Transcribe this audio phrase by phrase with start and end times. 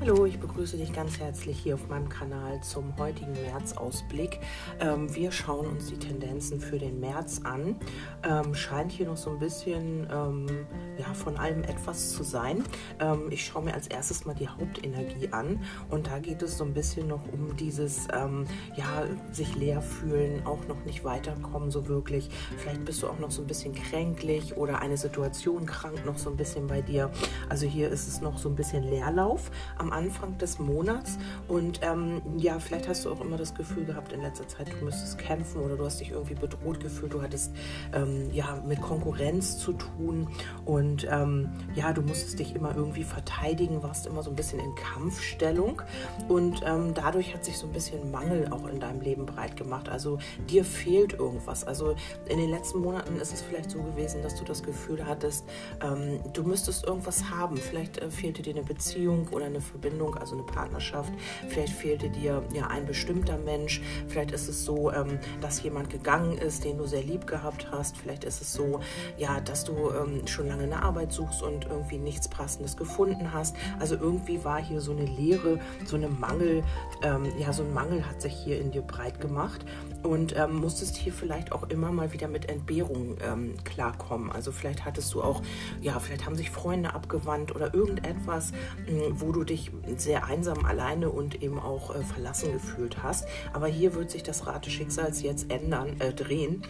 [0.00, 4.40] Hallo, ich begrüße dich ganz herzlich hier auf meinem Kanal zum heutigen März-Ausblick.
[4.78, 7.76] Ähm, wir schauen uns die Tendenzen für den März an.
[8.22, 10.46] Ähm, scheint hier noch so ein bisschen ähm,
[10.98, 12.62] ja, von allem etwas zu sein.
[13.00, 16.64] Ähm, ich schaue mir als erstes mal die Hauptenergie an und da geht es so
[16.64, 18.44] ein bisschen noch um dieses ähm,
[18.76, 22.28] ja, sich leer fühlen, auch noch nicht weiterkommen so wirklich.
[22.58, 26.28] Vielleicht bist du auch noch so ein bisschen kränklich oder eine Situation krankt noch so
[26.28, 27.10] ein bisschen bei dir.
[27.48, 31.18] Also hier ist es noch so ein bisschen Leerlauf am Anfang des Monats.
[31.48, 34.84] Und ähm, ja, vielleicht hast du auch immer das Gefühl gehabt in letzter Zeit, du
[34.84, 37.52] müsstest kämpfen oder du hast dich irgendwie bedroht gefühlt, du hattest
[37.92, 40.28] ähm, ja mit Konkurrenz zu tun
[40.64, 44.74] und ähm, ja, du musstest dich immer irgendwie verteidigen, warst immer so ein bisschen in
[44.74, 45.82] Kampfstellung
[46.28, 49.88] und ähm, dadurch hat sich so ein bisschen Mangel auch in deinem Leben breit gemacht.
[49.88, 51.64] Also dir fehlt irgendwas.
[51.64, 51.94] Also
[52.28, 55.44] in den letzten Monaten ist es vielleicht so gewesen, dass du das Gefühl hattest,
[55.82, 57.56] ähm, du müsstest irgendwas haben.
[57.56, 61.12] Vielleicht äh, fehlte dir eine Beziehung oder eine Verbindung also eine Partnerschaft.
[61.48, 63.80] Vielleicht fehlte dir ja ein bestimmter Mensch.
[64.08, 67.96] Vielleicht ist es so, ähm, dass jemand gegangen ist, den du sehr lieb gehabt hast.
[67.96, 68.80] Vielleicht ist es so,
[69.16, 73.56] ja, dass du ähm, schon lange eine Arbeit suchst und irgendwie nichts Passendes gefunden hast.
[73.78, 76.62] Also irgendwie war hier so eine Leere, so eine Mangel,
[77.02, 79.64] ähm, ja, so ein Mangel hat sich hier in dir breit gemacht
[80.02, 84.30] und ähm, musstest hier vielleicht auch immer mal wieder mit Entbehrungen ähm, klarkommen.
[84.30, 85.42] Also vielleicht hattest du auch,
[85.80, 88.52] ja, vielleicht haben sich Freunde abgewandt oder irgendetwas,
[88.86, 93.26] mh, wo du dich sehr einsam alleine und eben auch äh, verlassen gefühlt hast.
[93.52, 96.62] Aber hier wird sich das Rad des Schicksals jetzt ändern, äh, drehen.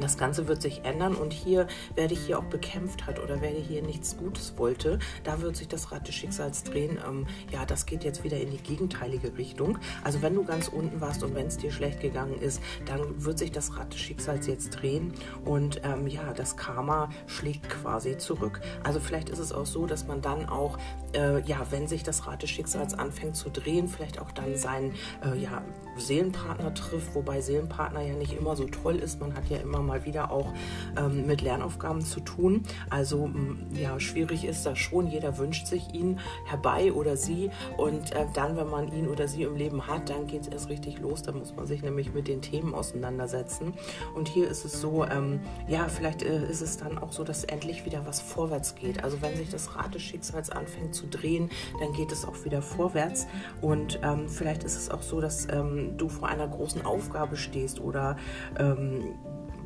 [0.00, 3.52] Das Ganze wird sich ändern und hier, wer dich hier auch bekämpft hat oder wer
[3.52, 6.98] dir hier nichts Gutes wollte, da wird sich das Rad des Schicksals drehen.
[7.06, 9.78] Ähm, ja, das geht jetzt wieder in die gegenteilige Richtung.
[10.02, 13.38] Also wenn du ganz unten warst und wenn es dir schlecht gegangen ist, dann wird
[13.38, 15.12] sich das Rad des Schicksals jetzt drehen
[15.44, 18.60] und ähm, ja, das Karma schlägt quasi zurück.
[18.82, 20.76] Also vielleicht ist es auch so, dass man dann auch,
[21.14, 24.94] äh, ja, wenn sich das Rad des Schicksals anfängt zu drehen, vielleicht auch dann seinen
[25.24, 25.62] äh, ja,
[25.96, 29.20] Seelenpartner trifft, wobei Seelenpartner ja nicht immer so toll ist.
[29.20, 30.52] Man hat ja immer mal wieder auch
[30.96, 32.62] ähm, mit Lernaufgaben zu tun.
[32.90, 33.30] Also
[33.74, 35.06] ja, schwierig ist das schon.
[35.06, 37.50] Jeder wünscht sich ihn herbei oder sie.
[37.76, 40.68] Und äh, dann, wenn man ihn oder sie im Leben hat, dann geht es erst
[40.68, 41.22] richtig los.
[41.22, 43.74] Da muss man sich nämlich mit den Themen auseinandersetzen.
[44.14, 47.44] Und hier ist es so, ähm, ja, vielleicht äh, ist es dann auch so, dass
[47.44, 49.02] endlich wieder was vorwärts geht.
[49.02, 52.62] Also wenn sich das Rad des Schicksals anfängt zu drehen, dann geht es auch wieder
[52.62, 53.26] vorwärts.
[53.60, 57.80] Und ähm, vielleicht ist es auch so, dass ähm, du vor einer großen Aufgabe stehst
[57.80, 58.16] oder
[58.58, 59.14] ähm,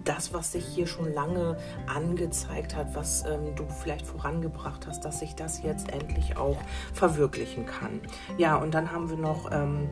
[0.08, 5.20] das, was sich hier schon lange angezeigt hat, was ähm, du vielleicht vorangebracht hast, dass
[5.20, 6.58] sich das jetzt endlich auch
[6.94, 8.00] verwirklichen kann.
[8.38, 9.50] Ja, und dann haben wir noch.
[9.52, 9.88] Ähm,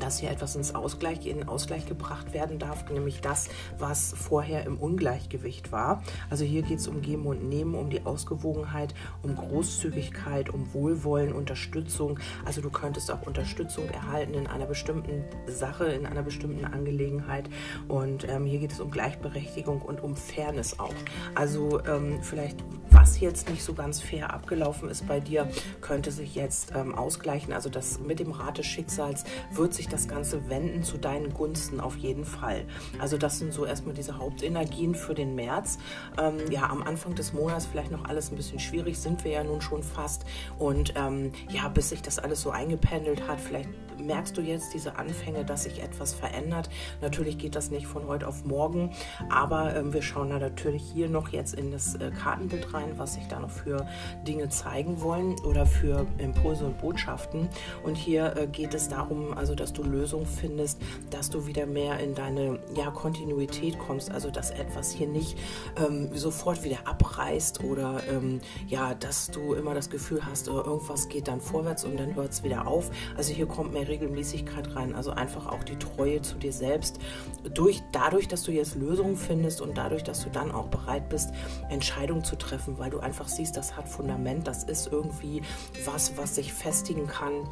[0.00, 3.48] dass hier etwas ins Ausgleich, in Ausgleich gebracht werden darf, nämlich das,
[3.78, 6.02] was vorher im Ungleichgewicht war.
[6.30, 11.32] Also hier geht es um Geben und Nehmen, um die Ausgewogenheit, um Großzügigkeit, um Wohlwollen,
[11.32, 12.18] Unterstützung.
[12.44, 17.48] Also du könntest auch Unterstützung erhalten in einer bestimmten Sache, in einer bestimmten Angelegenheit.
[17.88, 20.94] Und ähm, hier geht es um Gleichberechtigung und um Fairness auch.
[21.34, 22.58] Also ähm, vielleicht,
[22.90, 25.48] was jetzt nicht so ganz fair abgelaufen ist bei dir,
[25.80, 27.52] könnte sich jetzt ähm, ausgleichen.
[27.52, 31.80] Also das mit dem Rat des Schicksals wird sich das Ganze wenden zu deinen Gunsten
[31.80, 32.64] auf jeden Fall.
[32.98, 35.78] Also das sind so erstmal diese Hauptenergien für den März.
[36.18, 39.44] Ähm, ja, am Anfang des Monats vielleicht noch alles ein bisschen schwierig, sind wir ja
[39.44, 40.24] nun schon fast.
[40.58, 44.96] Und ähm, ja, bis sich das alles so eingependelt hat, vielleicht merkst du jetzt diese
[44.96, 46.68] Anfänge, dass sich etwas verändert.
[47.00, 48.92] Natürlich geht das nicht von heute auf morgen,
[49.28, 53.14] aber ähm, wir schauen da natürlich hier noch jetzt in das äh, Kartenbild rein, was
[53.14, 53.86] sich da noch für
[54.26, 57.48] Dinge zeigen wollen oder für Impulse und Botschaften.
[57.84, 60.80] Und hier äh, geht es darum, also dass du Lösungen findest,
[61.10, 65.38] dass du wieder mehr in deine ja, Kontinuität kommst, also dass etwas hier nicht
[65.76, 71.08] ähm, sofort wieder abreißt oder ähm, ja, dass du immer das Gefühl hast, äh, irgendwas
[71.08, 72.90] geht dann vorwärts und dann hört es wieder auf.
[73.16, 76.98] Also hier kommt mehr Regelmäßigkeit rein, also einfach auch die Treue zu dir selbst.
[77.54, 81.30] Durch, dadurch, dass du jetzt Lösungen findest und dadurch, dass du dann auch bereit bist,
[81.68, 85.42] Entscheidungen zu treffen, weil du einfach siehst, das hat Fundament, das ist irgendwie
[85.84, 87.48] was, was sich festigen kann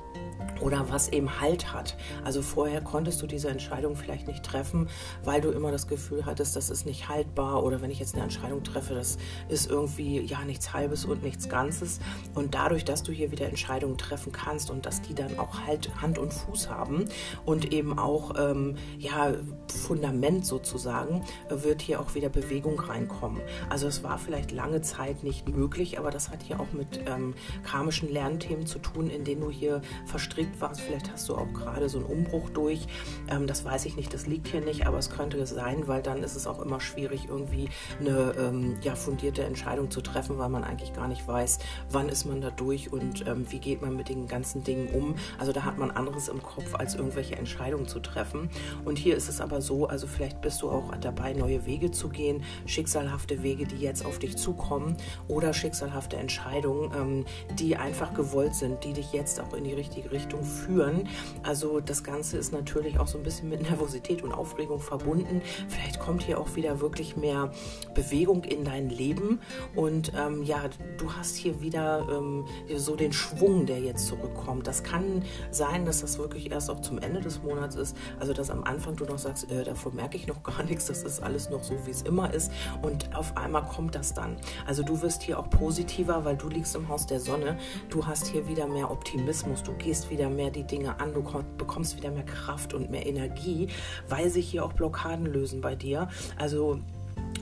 [0.60, 1.96] oder was eben Halt hat.
[2.24, 4.88] Also vorher konntest du diese Entscheidung vielleicht nicht treffen,
[5.22, 8.24] weil du immer das Gefühl hattest, das ist nicht haltbar oder wenn ich jetzt eine
[8.24, 12.00] Entscheidung treffe, das ist irgendwie ja nichts Halbes und nichts Ganzes.
[12.34, 15.90] Und dadurch, dass du hier wieder Entscheidungen treffen kannst und dass die dann auch halt
[16.00, 17.06] Hand und Fuß haben
[17.44, 19.32] und eben auch ähm, ja
[19.68, 23.40] Fundament sozusagen, wird hier auch wieder Bewegung reinkommen.
[23.68, 27.34] Also es war vielleicht lange Zeit nicht möglich, aber das hat hier auch mit ähm,
[27.64, 30.80] karmischen Lernthemen zu tun, in denen du hier verstrickt warst.
[30.80, 32.86] Vielleicht hast du auch gerade so einen Umbruch durch.
[33.28, 36.22] Ähm, das weiß ich nicht, das liegt hier nicht, aber es könnte sein, weil dann
[36.22, 37.68] ist es auch immer schwierig, irgendwie
[38.00, 41.58] eine ähm, ja, fundierte Entscheidung zu treffen, weil man eigentlich gar nicht weiß,
[41.90, 45.14] wann ist man da durch und ähm, wie geht man mit den ganzen Dingen um.
[45.38, 48.48] Also da hat man anderes im Kopf, als irgendwelche Entscheidungen zu treffen.
[48.84, 52.08] Und hier ist es aber so, also vielleicht bist du auch dabei, neue Wege zu
[52.08, 54.96] gehen, schicksalhafte Wege, die jetzt auf dich zukommen
[55.26, 57.24] oder schicksalhafte Entscheidungen, ähm,
[57.58, 61.08] die einfach gewollt sind, die dich jetzt auch in die richtige Richtung führen.
[61.42, 65.42] Also das Ganze ist natürlich auch so ein bisschen mit Nervosität und Aufregung verbunden.
[65.68, 67.50] Vielleicht kommt hier auch wieder wirklich mehr
[67.94, 69.40] Bewegung in dein Leben
[69.74, 70.62] und ähm, ja,
[70.98, 72.44] du hast hier wieder ähm,
[72.76, 74.66] so den Schwung, der jetzt zurückkommt.
[74.66, 77.96] Das kann sein, dass das wirklich erst auch zum Ende des Monats ist.
[78.20, 81.02] Also dass am Anfang du noch sagst, äh, davon merke ich noch gar nichts, das
[81.02, 82.52] ist alles noch so, wie es immer ist.
[82.82, 84.36] Und auf einmal kommt das dann.
[84.66, 87.58] Also du wirst hier auch positiver, weil du liegst im Haus der Sonne.
[87.88, 91.24] Du hast hier wieder mehr Optimismus, du gehst wieder mehr die Dinge an, du
[91.56, 93.68] bekommst wieder mehr Kraft und mehr Energie,
[94.08, 96.08] weil sich hier auch Blockaden lösen bei dir.
[96.36, 96.80] Also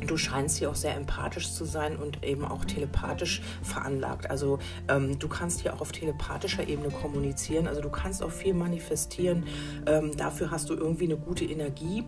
[0.07, 4.31] Du scheinst hier auch sehr empathisch zu sein und eben auch telepathisch veranlagt.
[4.31, 4.59] Also
[4.89, 7.67] ähm, du kannst hier auch auf telepathischer Ebene kommunizieren.
[7.67, 9.45] Also du kannst auch viel manifestieren.
[9.87, 12.05] Ähm, dafür hast du irgendwie eine gute Energie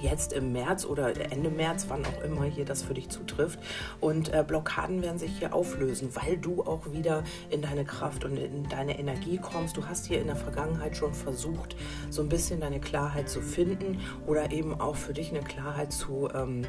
[0.00, 3.58] jetzt im März oder Ende März, wann auch immer hier das für dich zutrifft.
[4.00, 8.36] Und äh, Blockaden werden sich hier auflösen, weil du auch wieder in deine Kraft und
[8.36, 9.76] in deine Energie kommst.
[9.76, 11.76] Du hast hier in der Vergangenheit schon versucht,
[12.10, 16.28] so ein bisschen deine Klarheit zu finden oder eben auch für dich eine Klarheit zu
[16.34, 16.62] ähm,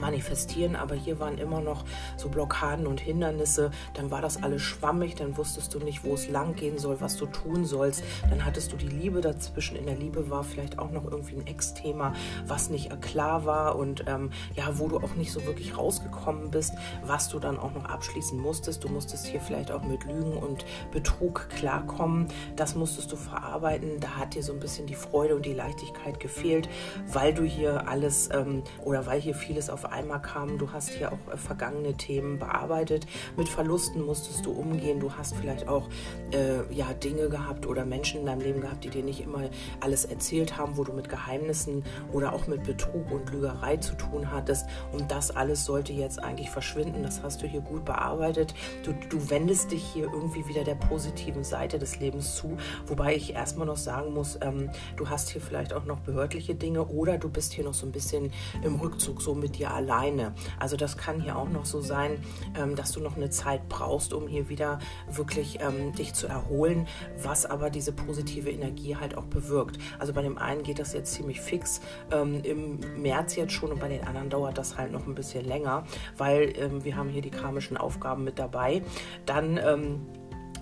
[0.00, 1.84] manifestieren, aber hier waren immer noch
[2.16, 3.70] so Blockaden und Hindernisse.
[3.94, 7.16] Dann war das alles schwammig, dann wusstest du nicht, wo es lang gehen soll, was
[7.16, 8.02] du tun sollst.
[8.30, 9.76] Dann hattest du die Liebe dazwischen.
[9.76, 12.14] In der Liebe war vielleicht auch noch irgendwie ein Ex-Thema,
[12.46, 16.74] was nicht klar war und ähm, ja, wo du auch nicht so wirklich rausgekommen bist,
[17.04, 18.84] was du dann auch noch abschließen musstest.
[18.84, 22.28] Du musstest hier vielleicht auch mit Lügen und Betrug klarkommen.
[22.56, 24.00] Das musstest du verarbeiten.
[24.00, 26.68] Da hat dir so ein bisschen die Freude und die Leichtigkeit gefehlt,
[27.06, 30.58] weil du hier alles ähm, oder weil hier vieles auf einmal kam.
[30.58, 33.06] Du hast hier auch äh, vergangene Themen bearbeitet.
[33.36, 35.00] Mit Verlusten musstest du umgehen.
[35.00, 35.88] Du hast vielleicht auch
[36.32, 39.48] äh, ja, Dinge gehabt oder Menschen in deinem Leben gehabt, die dir nicht immer
[39.80, 44.30] alles erzählt haben, wo du mit Geheimnissen oder auch mit Betrug und Lügerei zu tun
[44.30, 44.66] hattest.
[44.92, 47.02] Und das alles sollte jetzt eigentlich verschwinden.
[47.02, 48.54] Das hast du hier gut bearbeitet.
[48.84, 52.56] Du, du wendest dich hier irgendwie wieder der positiven Seite des Lebens zu.
[52.86, 56.86] Wobei ich erstmal noch sagen muss, ähm, du hast hier vielleicht auch noch behördliche Dinge
[56.86, 58.32] oder du bist hier noch so ein bisschen
[58.62, 60.34] im Rückzug so mit dir alleine.
[60.58, 62.18] Also das kann hier auch noch so sein,
[62.56, 64.80] ähm, dass du noch eine Zeit brauchst, um hier wieder
[65.10, 66.88] wirklich ähm, dich zu erholen,
[67.22, 69.78] was aber diese positive Energie halt auch bewirkt.
[69.98, 71.80] Also bei dem einen geht das jetzt ziemlich fix
[72.10, 75.44] ähm, im März jetzt schon und bei den anderen dauert das halt noch ein bisschen
[75.44, 75.84] länger,
[76.16, 76.52] weil
[76.82, 78.82] wir haben hier die karmischen Aufgaben mit dabei.
[79.26, 79.58] Dann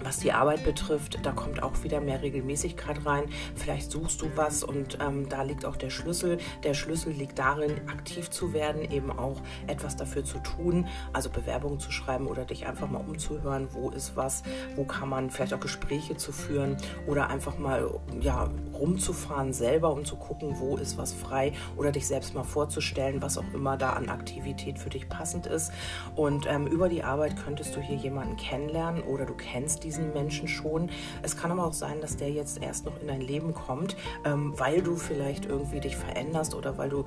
[0.03, 3.25] was die Arbeit betrifft, da kommt auch wieder mehr Regelmäßigkeit rein.
[3.55, 6.39] Vielleicht suchst du was und ähm, da liegt auch der Schlüssel.
[6.63, 11.81] Der Schlüssel liegt darin, aktiv zu werden, eben auch etwas dafür zu tun, also Bewerbungen
[11.81, 14.43] zu schreiben oder dich einfach mal umzuhören, wo ist was,
[14.75, 16.77] wo kann man vielleicht auch Gespräche zu führen
[17.07, 22.07] oder einfach mal ja, rumzufahren selber, um zu gucken, wo ist was frei oder dich
[22.07, 25.73] selbst mal vorzustellen, was auch immer da an Aktivität für dich passend ist.
[26.15, 30.49] Und ähm, über die Arbeit könntest du hier jemanden kennenlernen oder du kennst diesen Menschen
[30.49, 30.91] schon.
[31.23, 34.53] Es kann aber auch sein, dass der jetzt erst noch in dein Leben kommt, ähm,
[34.57, 37.05] weil du vielleicht irgendwie dich veränderst oder weil du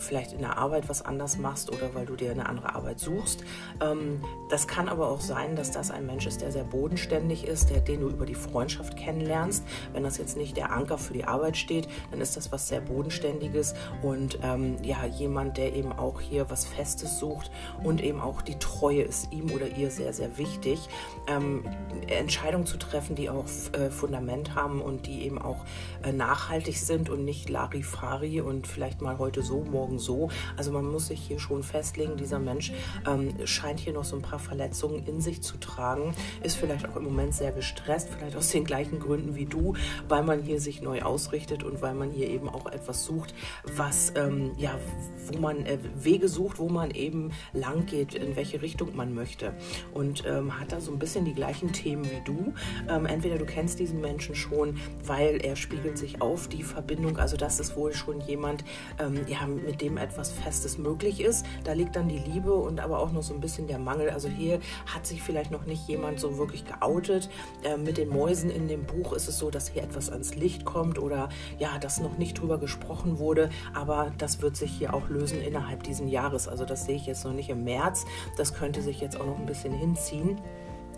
[0.00, 3.44] vielleicht in der Arbeit was anders machst oder weil du dir eine andere Arbeit suchst.
[3.80, 7.70] Ähm, das kann aber auch sein, dass das ein Mensch ist, der sehr bodenständig ist,
[7.70, 9.64] der, den du über die Freundschaft kennenlernst.
[9.92, 12.80] Wenn das jetzt nicht der Anker für die Arbeit steht, dann ist das was sehr
[12.80, 17.50] Bodenständiges und ähm, ja, jemand, der eben auch hier was Festes sucht
[17.84, 20.88] und eben auch die Treue ist ihm oder ihr sehr, sehr wichtig.
[21.26, 21.64] Ähm,
[22.08, 25.64] Entscheidungen zu treffen, die auch äh, Fundament haben und die eben auch
[26.02, 30.28] äh, nachhaltig sind und nicht Larifari und vielleicht mal heute so, morgen morgen so.
[30.56, 32.72] Also man muss sich hier schon festlegen, dieser Mensch
[33.06, 36.96] ähm, scheint hier noch so ein paar Verletzungen in sich zu tragen, ist vielleicht auch
[36.96, 39.74] im Moment sehr gestresst, vielleicht aus den gleichen Gründen wie du,
[40.08, 43.34] weil man hier sich neu ausrichtet und weil man hier eben auch etwas sucht,
[43.76, 44.78] was ähm, ja,
[45.26, 49.54] wo man äh, Wege sucht, wo man eben lang geht, in welche Richtung man möchte.
[49.92, 52.54] Und ähm, hat da so ein bisschen die gleichen Themen wie du.
[52.88, 57.36] Ähm, entweder du kennst diesen Menschen schon, weil er spiegelt sich auf, die Verbindung, also
[57.36, 58.64] das ist wohl schon jemand,
[58.98, 61.46] ähm, ja, mit mit dem etwas Festes möglich ist.
[61.64, 64.10] Da liegt dann die Liebe und aber auch noch so ein bisschen der Mangel.
[64.10, 67.30] Also hier hat sich vielleicht noch nicht jemand so wirklich geoutet.
[67.64, 70.64] Äh, mit den Mäusen in dem Buch ist es so, dass hier etwas ans Licht
[70.64, 73.50] kommt oder ja, dass noch nicht drüber gesprochen wurde.
[73.74, 76.48] Aber das wird sich hier auch lösen innerhalb dieses Jahres.
[76.48, 78.04] Also das sehe ich jetzt noch nicht im März.
[78.36, 80.40] Das könnte sich jetzt auch noch ein bisschen hinziehen.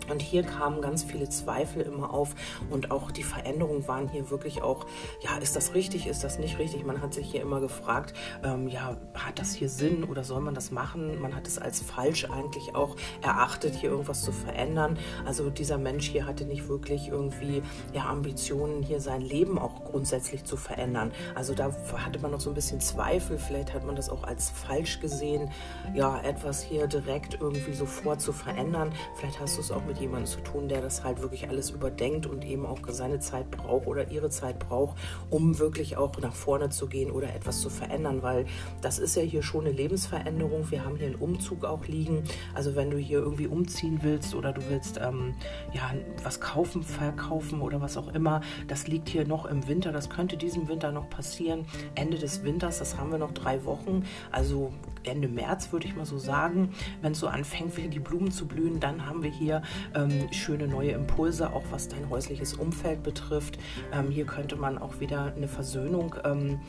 [0.09, 2.35] Und hier kamen ganz viele Zweifel immer auf
[2.69, 4.85] und auch die Veränderungen waren hier wirklich auch,
[5.21, 6.85] ja, ist das richtig, ist das nicht richtig?
[6.85, 10.53] Man hat sich hier immer gefragt, ähm, ja, hat das hier Sinn oder soll man
[10.53, 11.19] das machen?
[11.21, 14.97] Man hat es als falsch eigentlich auch erachtet, hier irgendwas zu verändern.
[15.25, 20.43] Also dieser Mensch hier hatte nicht wirklich irgendwie ja, Ambitionen, hier sein Leben auch grundsätzlich
[20.43, 21.11] zu verändern.
[21.35, 24.49] Also da hatte man noch so ein bisschen Zweifel, vielleicht hat man das auch als
[24.49, 25.51] falsch gesehen,
[25.93, 28.93] ja, etwas hier direkt irgendwie sofort zu verändern.
[29.15, 31.69] Vielleicht hast du es auch mit mit jemandem zu tun, der das halt wirklich alles
[31.69, 34.97] überdenkt und eben auch seine Zeit braucht oder ihre Zeit braucht,
[35.29, 38.45] um wirklich auch nach vorne zu gehen oder etwas zu verändern, weil
[38.81, 40.71] das ist ja hier schon eine Lebensveränderung.
[40.71, 42.23] Wir haben hier einen Umzug auch liegen.
[42.55, 45.35] Also wenn du hier irgendwie umziehen willst oder du willst ähm,
[45.73, 49.91] ja was kaufen, verkaufen oder was auch immer, das liegt hier noch im Winter.
[49.91, 51.65] Das könnte diesen Winter noch passieren.
[51.93, 54.05] Ende des Winters, das haben wir noch drei Wochen.
[54.31, 58.31] Also Ende März würde ich mal so sagen, wenn es so anfängt, wie die Blumen
[58.31, 59.61] zu blühen, dann haben wir hier
[59.95, 63.57] ähm, schöne neue Impulse, auch was dein häusliches Umfeld betrifft.
[63.91, 66.59] Ähm, hier könnte man auch wieder eine Versöhnung, ähm,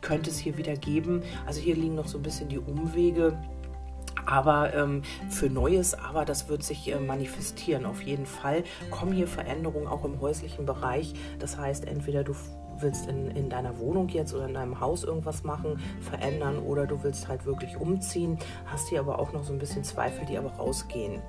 [0.00, 1.22] könnte es hier wieder geben.
[1.46, 3.38] Also hier liegen noch so ein bisschen die Umwege
[4.26, 8.64] aber ähm, für Neues, aber das wird sich äh, manifestieren auf jeden Fall.
[8.90, 11.14] Kommen hier Veränderungen auch im häuslichen Bereich.
[11.38, 12.34] Das heißt, entweder du
[12.82, 17.02] willst in, in deiner Wohnung jetzt oder in deinem Haus irgendwas machen, verändern oder du
[17.02, 20.50] willst halt wirklich umziehen, hast hier aber auch noch so ein bisschen Zweifel, die aber
[20.52, 21.22] rausgehen.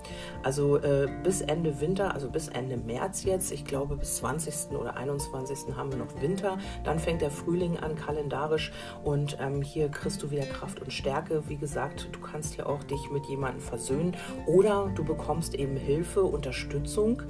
[0.43, 4.75] Also äh, bis Ende Winter, also bis Ende März jetzt, ich glaube bis 20.
[4.77, 5.75] oder 21.
[5.75, 8.71] haben wir noch Winter, dann fängt der Frühling an kalendarisch
[9.03, 11.43] und ähm, hier kriegst du wieder Kraft und Stärke.
[11.47, 16.23] Wie gesagt, du kannst hier auch dich mit jemandem versöhnen oder du bekommst eben Hilfe,
[16.23, 17.21] Unterstützung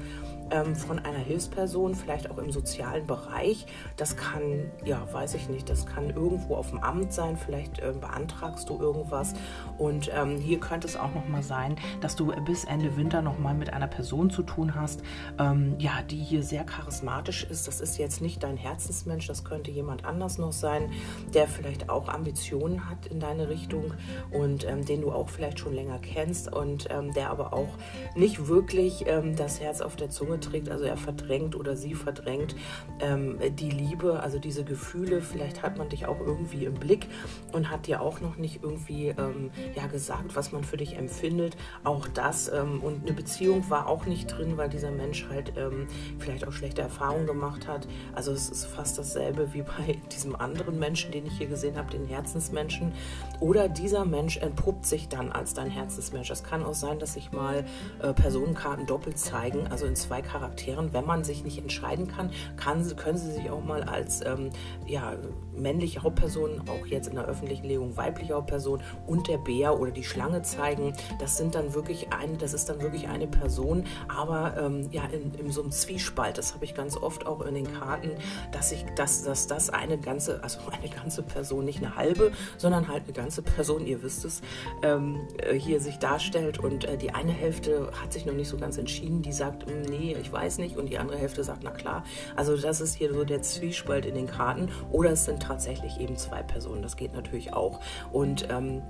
[0.52, 3.66] ähm, von einer Hilfsperson, vielleicht auch im sozialen Bereich.
[3.98, 7.94] Das kann, ja, weiß ich nicht, das kann irgendwo auf dem Amt sein, vielleicht äh,
[8.00, 9.34] beantragst du irgendwas.
[9.78, 13.72] Und ähm, hier könnte es auch nochmal sein, dass du bis Ende Winter nochmal mit
[13.72, 15.02] einer Person zu tun hast,
[15.40, 17.68] ähm, ja, die hier sehr charismatisch ist.
[17.68, 20.92] Das ist jetzt nicht dein Herzensmensch, das könnte jemand anders noch sein,
[21.34, 23.94] der vielleicht auch Ambitionen hat in deine Richtung
[24.32, 27.70] und ähm, den du auch vielleicht schon länger kennst und ähm, der aber auch
[28.16, 32.56] nicht wirklich ähm, das Herz auf der Zunge trägt, also er verdrängt oder sie verdrängt
[33.00, 35.22] ähm, die Liebe, also diese Gefühle.
[35.22, 37.08] Vielleicht hat man dich auch irgendwie im Blick
[37.52, 41.58] und hat dir auch noch nicht irgendwie ähm, ja, gesagt, was man für dich empfindet.
[41.84, 45.88] Auch das ähm, und eine Beziehung war auch nicht drin, weil dieser Mensch halt ähm,
[46.20, 47.88] vielleicht auch schlechte Erfahrungen gemacht hat.
[48.14, 51.92] Also es ist fast dasselbe wie bei diesem anderen Menschen, den ich hier gesehen habe,
[51.92, 52.94] den Herzensmenschen.
[53.40, 56.30] Oder dieser Mensch entpuppt sich dann als dein Herzensmensch.
[56.30, 57.66] Es kann auch sein, dass sich mal
[58.02, 60.94] äh, Personenkarten doppelt zeigen, also in zwei Charakteren.
[60.94, 64.50] Wenn man sich nicht entscheiden kann, kann können sie sich auch mal als ähm,
[64.86, 65.14] ja,
[65.56, 70.04] männliche Hauptperson, auch jetzt in der öffentlichen Legung weibliche Hauptperson und der Bär oder die
[70.04, 70.94] Schlange zeigen.
[71.20, 75.34] Das sind dann wirklich eine, das ist dann wirklich eine Person, aber ähm, ja, in,
[75.36, 76.38] in so einem Zwiespalt.
[76.38, 78.12] Das habe ich ganz oft auch in den Karten,
[78.52, 82.88] dass ich, dass, dass das eine ganze, also eine ganze Person, nicht eine halbe, sondern
[82.88, 84.42] halt eine ganze Person, ihr wisst es,
[84.82, 88.58] ähm, äh, hier sich darstellt und äh, die eine Hälfte hat sich noch nicht so
[88.58, 90.78] ganz entschieden, die sagt, hm, nee, ich weiß nicht.
[90.78, 92.04] Und die andere Hälfte sagt, na klar.
[92.36, 94.70] Also das ist hier so der Zwiespalt in den Karten.
[94.92, 96.82] Oder es sind tatsächlich eben zwei Personen.
[96.82, 97.80] Das geht natürlich auch.
[98.12, 98.82] Und ähm,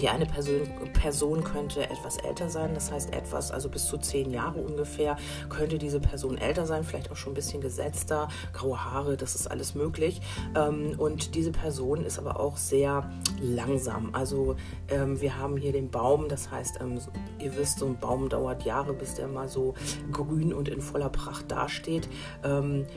[0.00, 4.30] die eine Person, Person könnte etwas älter sein, das heißt etwas, also bis zu zehn
[4.30, 5.16] Jahre ungefähr,
[5.48, 9.50] könnte diese Person älter sein, vielleicht auch schon ein bisschen gesetzter, graue Haare, das ist
[9.50, 10.20] alles möglich.
[10.54, 14.10] Ähm, und diese Person ist aber auch sehr langsam.
[14.14, 14.56] Also
[14.88, 16.98] ähm, wir haben hier den Baum, das heißt, ähm,
[17.38, 19.74] ihr wisst, so ein Baum dauert Jahre, bis der mal so
[20.12, 22.08] grün und in voller Pracht dasteht.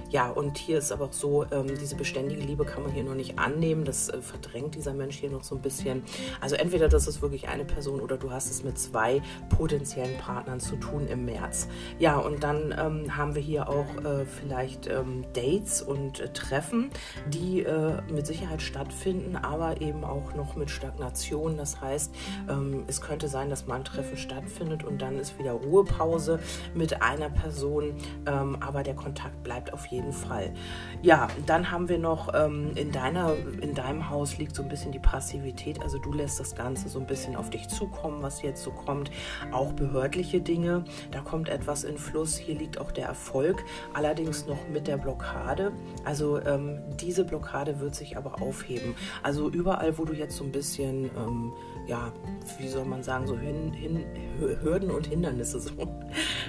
[0.10, 1.46] Ja, und hier ist aber auch so,
[1.80, 5.30] diese beständige Liebe kann man hier noch nicht annehmen, das äh, verdrängt dieser Mensch hier
[5.30, 6.04] noch so ein bisschen.
[6.40, 10.18] Also entweder entweder das ist wirklich eine Person oder du hast es mit zwei potenziellen
[10.18, 11.68] Partnern zu tun im März.
[12.00, 16.90] Ja, und dann ähm, haben wir hier auch äh, vielleicht ähm, Dates und äh, Treffen,
[17.28, 21.58] die äh, mit Sicherheit stattfinden, aber eben auch noch mit Stagnation.
[21.58, 22.16] Das heißt,
[22.50, 26.40] ähm, es könnte sein, dass mal ein Treffen stattfindet und dann ist wieder Ruhepause
[26.74, 27.96] mit einer Person,
[28.28, 30.54] ähm, aber der Kontakt bleibt auf jeden Fall.
[31.02, 34.94] Ja, dann haben wir noch ähm, in deiner, in deinem Haus liegt so ein bisschen
[34.94, 38.64] die Passivität, also du lässt das Ganze so ein bisschen auf dich zukommen, was jetzt
[38.64, 39.12] so kommt.
[39.52, 42.38] Auch behördliche Dinge, da kommt etwas in Fluss.
[42.38, 43.64] Hier liegt auch der Erfolg,
[43.94, 45.72] allerdings noch mit der Blockade.
[46.06, 48.96] Also ähm, diese Blockade wird sich aber aufheben.
[49.24, 51.54] Also überall, wo du jetzt so ein bisschen ähm,
[51.88, 52.12] ja,
[52.60, 54.06] wie soll man sagen, so hin, hin,
[54.40, 55.72] Hürden und Hindernisse so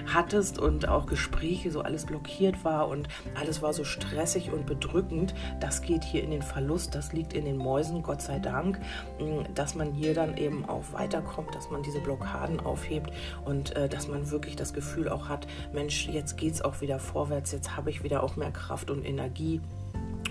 [0.06, 5.34] hattest und auch Gespräche, so alles blockiert war und alles war so stressig und bedrückend,
[5.60, 8.78] das geht hier in den Verlust, das liegt in den Mäusen, Gott sei Dank,
[9.18, 13.12] mm, dass man hier dann eben auch weiterkommt, dass man diese Blockaden aufhebt
[13.44, 16.98] und äh, dass man wirklich das Gefühl auch hat, Mensch, jetzt geht es auch wieder
[16.98, 19.60] vorwärts, jetzt habe ich wieder auch mehr Kraft und Energie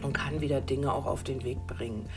[0.04, 2.08] und kann wieder Dinge auch auf den Weg bringen.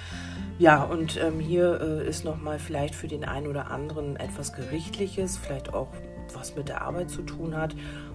[0.59, 5.37] Ja, und ähm, hier äh, ist nochmal vielleicht für den einen oder anderen etwas Gerichtliches,
[5.37, 5.89] vielleicht auch
[6.35, 7.75] was mit der Arbeit zu tun hat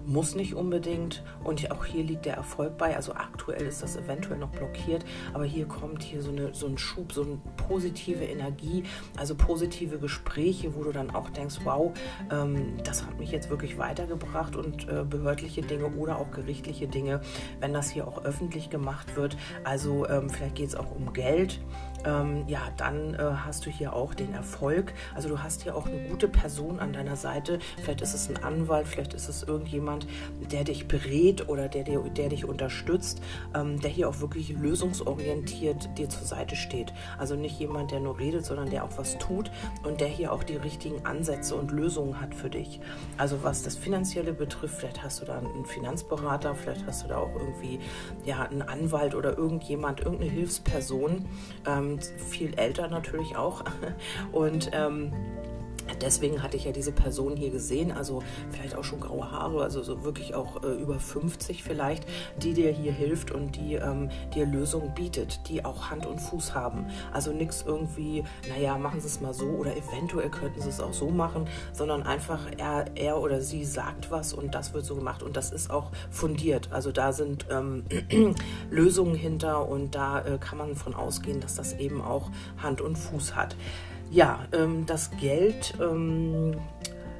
[0.09, 1.23] muss nicht unbedingt.
[1.43, 2.95] Und auch hier liegt der Erfolg bei.
[2.95, 6.77] Also aktuell ist das eventuell noch blockiert, aber hier kommt hier so, eine, so ein
[6.77, 8.83] Schub, so eine positive Energie,
[9.17, 11.93] also positive Gespräche, wo du dann auch denkst, wow,
[12.31, 17.21] ähm, das hat mich jetzt wirklich weitergebracht und äh, behördliche Dinge oder auch gerichtliche Dinge,
[17.59, 19.37] wenn das hier auch öffentlich gemacht wird.
[19.63, 21.59] Also ähm, vielleicht geht es auch um Geld.
[22.05, 24.93] Ähm, ja, dann äh, hast du hier auch den Erfolg.
[25.13, 27.59] Also du hast hier auch eine gute Person an deiner Seite.
[27.81, 31.83] Vielleicht ist es ein Anwalt, vielleicht ist es irgendjemand, jemand, der dich berät oder der,
[31.83, 33.21] der, der dich unterstützt,
[33.55, 36.93] ähm, der hier auch wirklich lösungsorientiert dir zur Seite steht.
[37.17, 39.51] Also nicht jemand, der nur redet, sondern der auch was tut
[39.83, 42.79] und der hier auch die richtigen Ansätze und Lösungen hat für dich.
[43.17, 47.17] Also was das Finanzielle betrifft, vielleicht hast du da einen Finanzberater, vielleicht hast du da
[47.17, 47.79] auch irgendwie
[48.25, 51.25] ja, einen Anwalt oder irgendjemand, irgendeine Hilfsperson,
[51.67, 53.63] ähm, viel älter natürlich auch.
[54.31, 55.13] Und ähm,
[56.01, 59.81] Deswegen hatte ich ja diese Person hier gesehen, also vielleicht auch schon graue Haare, also
[59.83, 62.05] so wirklich auch äh, über 50 vielleicht,
[62.37, 66.55] die dir hier hilft und die ähm, dir Lösungen bietet, die auch Hand und Fuß
[66.55, 66.85] haben.
[67.11, 70.93] Also nichts irgendwie, naja, machen Sie es mal so oder eventuell könnten Sie es auch
[70.93, 75.23] so machen, sondern einfach er, er oder sie sagt was und das wird so gemacht
[75.23, 76.71] und das ist auch fundiert.
[76.71, 77.83] Also da sind ähm,
[78.69, 82.29] Lösungen hinter und da äh, kann man von ausgehen, dass das eben auch
[82.61, 83.55] Hand und Fuß hat.
[84.11, 86.55] Ja, ähm, das Geld ähm,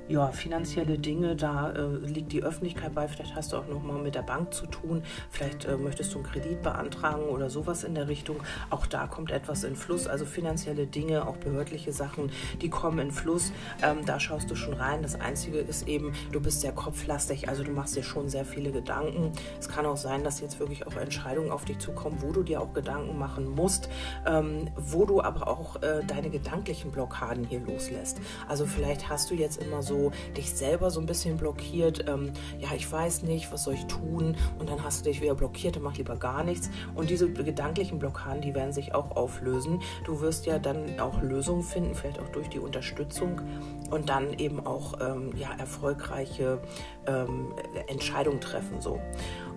[0.10, 3.08] ja, finanzielle Dinge, da äh, liegt die Öffentlichkeit bei.
[3.08, 5.04] Vielleicht hast du auch noch mal mit der Bank zu tun.
[5.30, 8.38] Vielleicht äh, möchtest du einen Kredit beantragen oder sowas in der Richtung.
[8.72, 10.08] Auch da kommt etwas in Fluss.
[10.08, 13.52] Also finanzielle Dinge, auch behördliche Sachen, die kommen in Fluss.
[13.84, 15.04] Ähm, da schaust du schon rein.
[15.04, 17.48] Das Einzige ist eben, du bist sehr kopflastig.
[17.48, 19.32] Also du machst dir schon sehr viele Gedanken.
[19.60, 22.62] Es kann auch sein, dass jetzt wirklich auch Entscheidungen auf dich zukommen, wo du dir
[22.62, 23.90] auch Gedanken machen musst,
[24.26, 28.20] ähm, wo du aber auch äh, deine gedanklichen Blockaden hier loslässt.
[28.48, 29.99] Also vielleicht hast du jetzt immer so
[30.36, 32.06] dich selber so ein bisschen blockiert.
[32.08, 34.36] Ähm, ja, ich weiß nicht, was soll ich tun?
[34.58, 36.70] Und dann hast du dich wieder blockiert und mach lieber gar nichts.
[36.96, 39.82] Und diese gedanklichen Blockaden, die werden sich auch auflösen.
[40.06, 43.42] Du wirst ja dann auch Lösungen finden, vielleicht auch durch die Unterstützung
[43.90, 46.62] und dann eben auch ähm, ja, erfolgreiche
[47.08, 47.54] ähm,
[47.88, 48.82] Entscheidungen treffen.
[48.82, 49.00] So.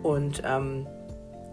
[0.02, 0.86] Und ähm,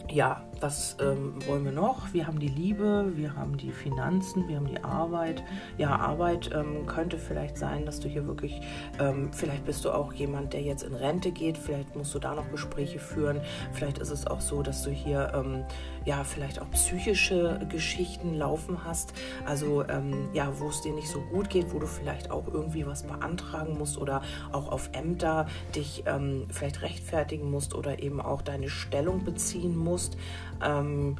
[0.09, 2.13] ja, was ähm, wollen wir noch?
[2.13, 5.43] Wir haben die Liebe, wir haben die Finanzen, wir haben die Arbeit.
[5.77, 8.61] Ja, Arbeit ähm, könnte vielleicht sein, dass du hier wirklich,
[8.99, 12.35] ähm, vielleicht bist du auch jemand, der jetzt in Rente geht, vielleicht musst du da
[12.35, 13.41] noch Gespräche führen.
[13.71, 15.63] Vielleicht ist es auch so, dass du hier ähm,
[16.05, 19.13] ja vielleicht auch psychische Geschichten laufen hast.
[19.45, 22.85] Also ähm, ja, wo es dir nicht so gut geht, wo du vielleicht auch irgendwie
[22.85, 28.41] was beantragen musst oder auch auf Ämter dich ähm, vielleicht rechtfertigen musst oder eben auch
[28.41, 30.17] deine Stellung beziehen musst
[30.63, 31.17] ähm,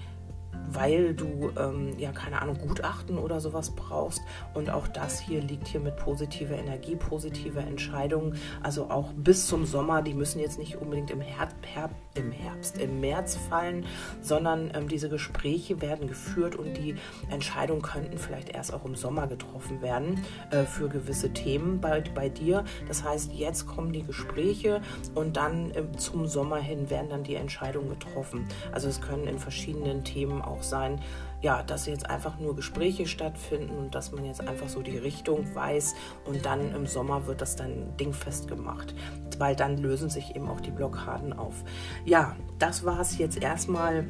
[0.72, 4.22] weil du ähm, ja keine Ahnung Gutachten oder sowas brauchst.
[4.54, 9.66] Und auch das hier liegt hier mit positiver Energie, positive Entscheidungen, also auch bis zum
[9.66, 13.86] Sommer, die müssen jetzt nicht unbedingt im, Her Her im Herbst, im März fallen,
[14.22, 16.96] sondern ähm, diese Gespräche werden geführt und die
[17.30, 22.30] Entscheidungen könnten vielleicht erst auch im Sommer getroffen werden äh, für gewisse Themen bei, bei
[22.30, 22.64] dir.
[22.88, 24.82] Das heißt, jetzt kommen die Gespräche
[25.16, 28.48] und dann äh, zum Sommer hin werden dann die Entscheidungen getroffen.
[28.72, 31.00] Also es können in verschiedenen Themen auch sein,
[31.42, 35.54] ja, dass jetzt einfach nur Gespräche stattfinden und dass man jetzt einfach so die Richtung
[35.56, 38.94] weiß und dann im Sommer wird das dann dingfest gemacht,
[39.38, 41.64] weil dann lösen sich eben auch die Blockaden auf.
[42.06, 44.06] Ja, das war es jetzt erstmal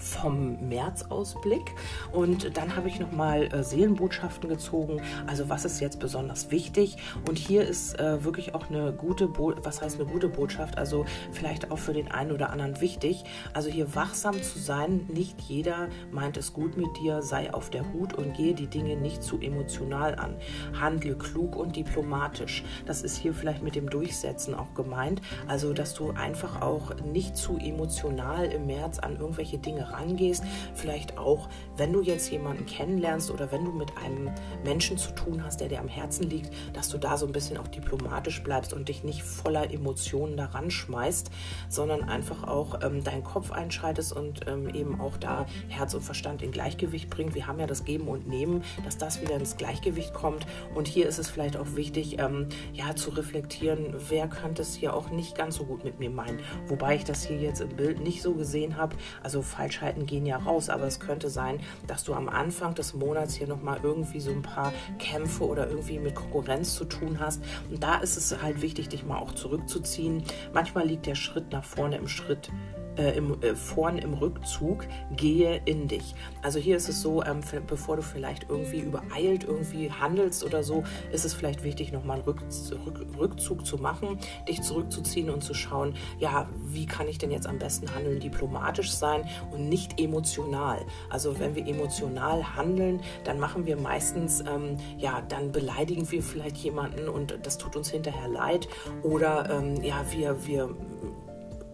[0.00, 1.74] vom März-Ausblick.
[2.12, 5.00] Und dann habe ich nochmal äh, Seelenbotschaften gezogen.
[5.26, 6.96] Also was ist jetzt besonders wichtig?
[7.28, 10.78] Und hier ist äh, wirklich auch eine gute, Bo was heißt eine gute Botschaft?
[10.78, 13.24] Also vielleicht auch für den einen oder anderen wichtig.
[13.54, 15.06] Also hier wachsam zu sein.
[15.08, 17.22] Nicht jeder meint es gut mit dir.
[17.22, 20.36] Sei auf der Hut und gehe die Dinge nicht zu emotional an.
[20.78, 22.64] Handle klug und diplomatisch.
[22.86, 25.22] Das ist hier vielleicht mit dem Durchsetzen auch gemeint.
[25.46, 30.44] Also dass du einfach auch nicht zu emotional im März an irgendwelche Dinge Sache rangehst.
[30.74, 34.30] Vielleicht auch, wenn du jetzt jemanden kennenlernst oder wenn du mit einem
[34.64, 37.56] Menschen zu tun hast, der dir am Herzen liegt, dass du da so ein bisschen
[37.58, 41.30] auch diplomatisch bleibst und dich nicht voller Emotionen daran schmeißt,
[41.68, 46.42] sondern einfach auch ähm, deinen Kopf einschaltest und ähm, eben auch da Herz und Verstand
[46.42, 47.34] in Gleichgewicht bringt.
[47.34, 50.46] Wir haben ja das Geben und Nehmen, dass das wieder ins Gleichgewicht kommt.
[50.74, 54.94] Und hier ist es vielleicht auch wichtig, ähm, ja, zu reflektieren, wer könnte es hier
[54.94, 56.40] auch nicht ganz so gut mit mir meinen.
[56.66, 58.96] Wobei ich das hier jetzt im Bild nicht so gesehen habe.
[59.22, 59.42] Also
[59.78, 63.46] Falschheiten gehen ja raus, aber es könnte sein, dass du am Anfang des Monats hier
[63.46, 67.42] nochmal irgendwie so ein paar Kämpfe oder irgendwie mit Konkurrenz zu tun hast.
[67.70, 70.24] Und da ist es halt wichtig, dich mal auch zurückzuziehen.
[70.52, 72.50] Manchmal liegt der Schritt nach vorne im Schritt
[72.98, 76.14] äh, im, äh, vorn im Rückzug, gehe in dich.
[76.42, 80.84] Also hier ist es so, ähm, bevor du vielleicht irgendwie übereilt irgendwie handelst oder so,
[81.12, 82.42] ist es vielleicht wichtig, nochmal einen Rück,
[82.86, 87.46] Rück, Rückzug zu machen, dich zurückzuziehen und zu schauen, ja, wie kann ich denn jetzt
[87.46, 90.84] am besten handeln, diplomatisch sein und nicht emotional.
[91.10, 96.56] Also wenn wir emotional handeln, dann machen wir meistens, ähm, ja, dann beleidigen wir vielleicht
[96.58, 98.68] jemanden und das tut uns hinterher leid
[99.02, 100.74] oder ähm, ja, wir, wir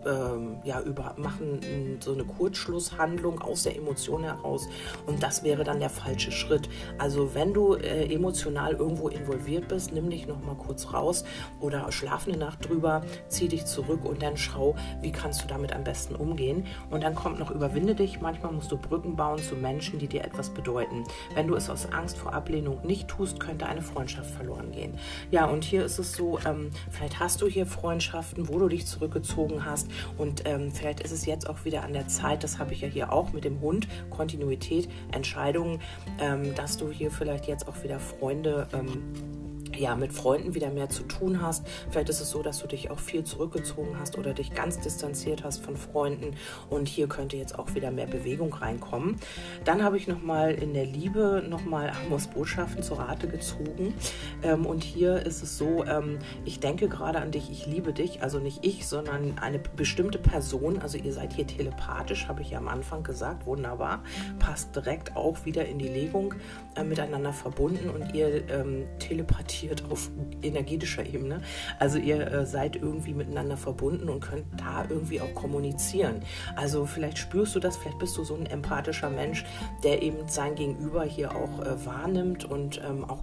[0.06, 1.60] ähm, ja, über, machen
[2.00, 4.68] so eine Kurzschlusshandlung aus der Emotion heraus
[5.06, 6.68] und das wäre dann der falsche Schritt.
[6.98, 11.24] Also wenn du äh, emotional irgendwo involviert bist, nimm dich noch mal kurz raus
[11.60, 15.72] oder schlaf eine Nacht drüber, zieh dich zurück und dann schau, wie kannst du damit
[15.72, 16.66] am besten umgehen.
[16.90, 18.20] Und dann kommt noch überwinde dich.
[18.20, 21.04] Manchmal musst du Brücken bauen zu Menschen, die dir etwas bedeuten.
[21.34, 24.98] Wenn du es aus Angst vor Ablehnung nicht tust, könnte eine Freundschaft verloren gehen.
[25.30, 28.86] Ja, und hier ist es so, ähm, vielleicht hast du hier Freundschaften, wo du dich
[28.86, 32.72] zurückgezogen hast und ähm, vielleicht ist es jetzt auch wieder an der Zeit, das habe
[32.72, 35.80] ich ja hier auch mit dem Hund, Kontinuität, Entscheidungen,
[36.20, 39.02] ähm, dass du hier vielleicht jetzt auch wieder Freunde ähm,
[39.76, 41.66] ja, mit Freunden wieder mehr zu tun hast.
[41.90, 45.44] Vielleicht ist es so, dass du dich auch viel zurückgezogen hast oder dich ganz distanziert
[45.44, 46.36] hast von Freunden.
[46.70, 49.16] Und hier könnte jetzt auch wieder mehr Bewegung reinkommen.
[49.64, 53.94] Dann habe ich nochmal in der Liebe nochmal Amos Botschaften zur Rate gezogen.
[54.42, 58.22] Ähm, und hier ist es so, ähm, ich denke gerade an dich, ich liebe dich,
[58.22, 62.58] also nicht ich, sondern eine bestimmte Person, also ihr seid hier telepathisch, habe ich ja
[62.58, 64.02] am Anfang gesagt, wunderbar,
[64.38, 66.34] passt direkt auch wieder in die Legung
[66.76, 67.90] äh, miteinander verbunden.
[67.90, 70.10] Und ihr ähm, telepathiert reflektiert auf
[70.42, 71.40] energetischer Ebene.
[71.78, 76.22] Also ihr äh, seid irgendwie miteinander verbunden und könnt da irgendwie auch kommunizieren.
[76.56, 79.44] Also vielleicht spürst du das, vielleicht bist du so ein empathischer Mensch,
[79.82, 83.22] der eben sein Gegenüber hier auch äh, wahrnimmt und ähm, auch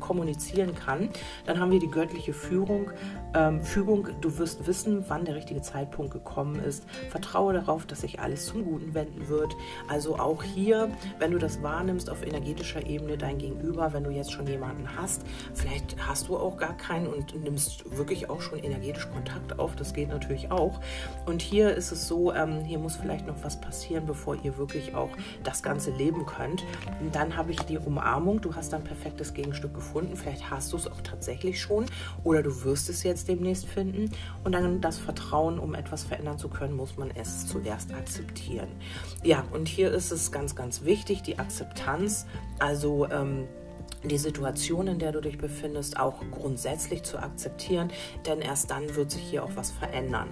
[0.00, 1.10] kommunizieren kann.
[1.46, 2.90] Dann haben wir die göttliche Führung.
[3.34, 6.84] Ähm, Fügung, du wirst wissen, wann der richtige Zeitpunkt gekommen ist.
[7.10, 9.54] Vertraue darauf, dass sich alles zum Guten wenden wird.
[9.88, 14.32] Also auch hier, wenn du das wahrnimmst auf energetischer Ebene, dein Gegenüber, wenn du jetzt
[14.32, 15.22] schon jemanden hast,
[15.54, 19.76] vielleicht vielleicht hast du auch gar keinen und nimmst wirklich auch schon energetisch Kontakt auf.
[19.76, 20.80] Das geht natürlich auch.
[21.26, 24.94] Und hier ist es so, ähm, hier muss vielleicht noch was passieren, bevor ihr wirklich
[24.94, 25.10] auch
[25.42, 26.64] das Ganze leben könnt.
[27.00, 28.40] Und dann habe ich die Umarmung.
[28.40, 30.16] Du hast ein perfektes Gegenstück gefunden.
[30.16, 31.86] Vielleicht hast du es auch tatsächlich schon
[32.24, 34.10] oder du wirst es jetzt demnächst finden.
[34.44, 38.68] Und dann das Vertrauen, um etwas verändern zu können, muss man es zuerst akzeptieren.
[39.22, 42.26] Ja, und hier ist es ganz, ganz wichtig, die Akzeptanz.
[42.58, 43.48] Also ähm,
[44.04, 47.90] die Situation, in der du dich befindest, auch grundsätzlich zu akzeptieren,
[48.26, 50.28] denn erst dann wird sich hier auch was verändern.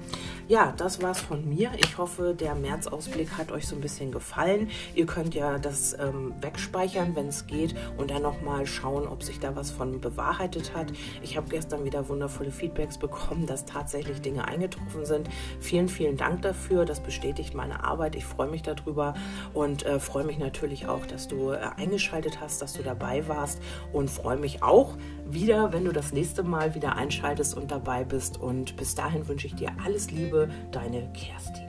[0.49, 1.71] Ja, das war's von mir.
[1.77, 4.71] Ich hoffe, der März-Ausblick hat euch so ein bisschen gefallen.
[4.95, 9.39] Ihr könnt ja das ähm, wegspeichern, wenn es geht, und dann nochmal schauen, ob sich
[9.39, 10.93] da was von bewahrheitet hat.
[11.23, 15.29] Ich habe gestern wieder wundervolle Feedbacks bekommen, dass tatsächlich Dinge eingetroffen sind.
[15.61, 16.85] Vielen, vielen Dank dafür.
[16.85, 18.17] Das bestätigt meine Arbeit.
[18.17, 19.15] Ich freue mich darüber
[19.55, 23.60] und äh, freue mich natürlich auch, dass du äh, eingeschaltet hast, dass du dabei warst
[23.93, 28.41] und freue mich auch wieder, wenn du das nächste Mal wieder einschaltest und dabei bist.
[28.41, 31.69] Und bis dahin wünsche ich dir alles Liebe, deine Kerstin.